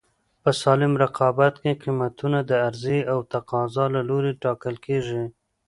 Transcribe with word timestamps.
په 0.43 0.49
سالم 0.61 0.93
رقابت 1.03 1.53
کې 1.63 1.71
قیمتونه 1.83 2.39
د 2.49 2.51
عرضې 2.67 2.99
او 3.13 3.19
تقاضا 3.33 3.85
له 3.95 4.01
لورې 4.09 4.37
ټاکل 4.43 4.75
کېږي. 4.85 5.23